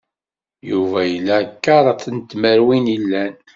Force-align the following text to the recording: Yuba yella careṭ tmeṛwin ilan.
Yuba 0.69 0.99
yella 1.11 1.37
careṭ 1.63 2.01
tmeṛwin 2.29 2.85
ilan. 2.95 3.33